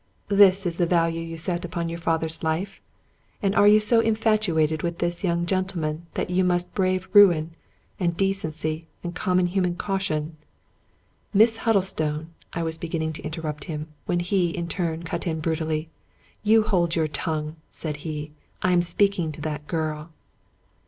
This 0.29 0.65
is 0.65 0.77
the 0.77 0.87
value 0.87 1.21
you 1.21 1.37
set 1.37 1.63
upon 1.63 1.87
your 1.87 1.99
father's 1.99 2.41
life? 2.41 2.81
And 3.39 3.53
you 3.53 3.59
are 3.59 3.79
so 3.79 3.99
infatuated 3.99 4.81
with 4.81 4.97
this 4.97 5.23
young 5.23 5.45
gentleman 5.45 6.07
that 6.15 6.31
you 6.31 6.43
must 6.43 6.73
brave 6.73 7.07
ruin, 7.13 7.51
and 7.99 8.17
decency, 8.17 8.87
and 9.03 9.13
common 9.13 9.45
human 9.45 9.75
caution 9.75 10.37
""Miss 11.35 11.57
Huddlestone 11.57 12.31
—"I 12.53 12.63
was 12.63 12.79
beginning 12.79 13.13
to 13.13 13.21
interrupt 13.21 13.65
him, 13.65 13.89
when 14.07 14.21
he, 14.21 14.49
in 14.49 14.63
his 14.65 14.73
turn, 14.73 15.03
cut 15.03 15.27
in 15.27 15.39
brutally 15.39 15.87
—"You 16.51 16.63
hold 16.63 16.95
your 16.95 17.07
tongue," 17.07 17.57
said 17.69 17.97
he;" 17.97 18.31
I 18.63 18.71
am 18.71 18.81
speaking 18.81 19.31
to 19.33 19.41
that 19.41 19.67
girl." 19.67 20.09